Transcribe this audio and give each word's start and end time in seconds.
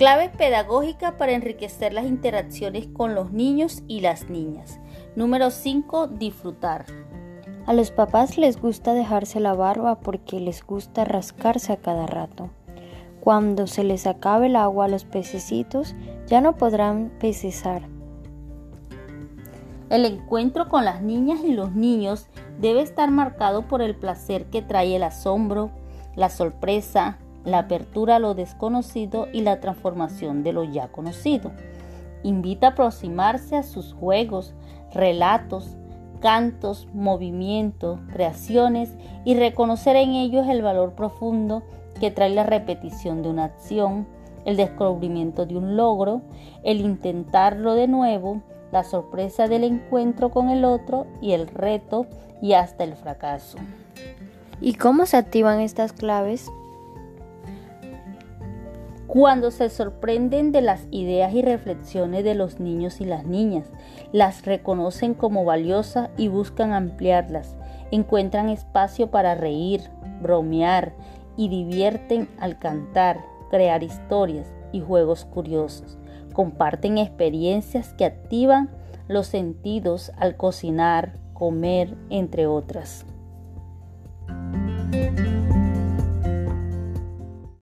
Clave 0.00 0.30
pedagógica 0.30 1.18
para 1.18 1.32
enriquecer 1.32 1.92
las 1.92 2.06
interacciones 2.06 2.86
con 2.86 3.14
los 3.14 3.32
niños 3.32 3.82
y 3.86 4.00
las 4.00 4.30
niñas. 4.30 4.80
Número 5.14 5.50
5. 5.50 6.06
Disfrutar. 6.06 6.86
A 7.66 7.74
los 7.74 7.90
papás 7.90 8.38
les 8.38 8.58
gusta 8.58 8.94
dejarse 8.94 9.40
la 9.40 9.52
barba 9.52 10.00
porque 10.00 10.40
les 10.40 10.64
gusta 10.64 11.04
rascarse 11.04 11.74
a 11.74 11.76
cada 11.76 12.06
rato. 12.06 12.48
Cuando 13.20 13.66
se 13.66 13.84
les 13.84 14.06
acabe 14.06 14.46
el 14.46 14.56
agua 14.56 14.86
a 14.86 14.88
los 14.88 15.04
pececitos, 15.04 15.94
ya 16.26 16.40
no 16.40 16.56
podrán 16.56 17.12
pecesar. 17.20 17.82
El 19.90 20.06
encuentro 20.06 20.70
con 20.70 20.86
las 20.86 21.02
niñas 21.02 21.40
y 21.44 21.52
los 21.52 21.72
niños 21.72 22.28
debe 22.58 22.80
estar 22.80 23.10
marcado 23.10 23.68
por 23.68 23.82
el 23.82 23.94
placer 23.94 24.46
que 24.46 24.62
trae 24.62 24.96
el 24.96 25.02
asombro, 25.02 25.70
la 26.16 26.30
sorpresa, 26.30 27.18
la 27.44 27.60
apertura 27.60 28.16
a 28.16 28.18
lo 28.18 28.34
desconocido 28.34 29.28
y 29.32 29.42
la 29.42 29.60
transformación 29.60 30.42
de 30.42 30.52
lo 30.52 30.64
ya 30.64 30.88
conocido. 30.88 31.52
Invita 32.22 32.68
a 32.68 32.70
aproximarse 32.70 33.56
a 33.56 33.62
sus 33.62 33.94
juegos, 33.94 34.54
relatos, 34.92 35.76
cantos, 36.20 36.86
movimientos, 36.92 37.98
creaciones 38.12 38.94
y 39.24 39.34
reconocer 39.34 39.96
en 39.96 40.10
ellos 40.10 40.46
el 40.48 40.62
valor 40.62 40.92
profundo 40.92 41.62
que 41.98 42.10
trae 42.10 42.30
la 42.30 42.44
repetición 42.44 43.22
de 43.22 43.30
una 43.30 43.44
acción, 43.44 44.06
el 44.44 44.56
descubrimiento 44.56 45.46
de 45.46 45.56
un 45.56 45.76
logro, 45.76 46.22
el 46.62 46.80
intentarlo 46.80 47.74
de 47.74 47.88
nuevo, 47.88 48.42
la 48.72 48.84
sorpresa 48.84 49.48
del 49.48 49.64
encuentro 49.64 50.30
con 50.30 50.48
el 50.50 50.64
otro 50.64 51.06
y 51.20 51.32
el 51.32 51.46
reto 51.48 52.06
y 52.40 52.52
hasta 52.52 52.84
el 52.84 52.94
fracaso. 52.94 53.58
¿Y 54.60 54.74
cómo 54.74 55.06
se 55.06 55.16
activan 55.16 55.60
estas 55.60 55.92
claves? 55.92 56.50
Cuando 59.10 59.50
se 59.50 59.70
sorprenden 59.70 60.52
de 60.52 60.60
las 60.60 60.86
ideas 60.92 61.34
y 61.34 61.42
reflexiones 61.42 62.22
de 62.22 62.36
los 62.36 62.60
niños 62.60 63.00
y 63.00 63.04
las 63.04 63.26
niñas, 63.26 63.66
las 64.12 64.44
reconocen 64.44 65.14
como 65.14 65.44
valiosas 65.44 66.10
y 66.16 66.28
buscan 66.28 66.72
ampliarlas, 66.72 67.56
encuentran 67.90 68.48
espacio 68.48 69.10
para 69.10 69.34
reír, 69.34 69.80
bromear 70.22 70.92
y 71.36 71.48
divierten 71.48 72.28
al 72.38 72.60
cantar, 72.60 73.18
crear 73.50 73.82
historias 73.82 74.46
y 74.70 74.80
juegos 74.80 75.24
curiosos. 75.24 75.98
Comparten 76.32 76.96
experiencias 76.96 77.92
que 77.94 78.04
activan 78.04 78.70
los 79.08 79.26
sentidos 79.26 80.12
al 80.18 80.36
cocinar, 80.36 81.14
comer, 81.34 81.96
entre 82.10 82.46
otras. 82.46 83.04